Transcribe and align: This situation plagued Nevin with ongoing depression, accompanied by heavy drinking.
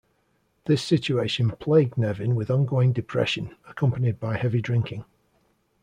This 0.65 0.81
situation 0.83 1.51
plagued 1.51 1.95
Nevin 1.95 2.33
with 2.33 2.49
ongoing 2.49 2.91
depression, 2.91 3.55
accompanied 3.69 4.19
by 4.19 4.35
heavy 4.35 4.59
drinking. 4.59 5.05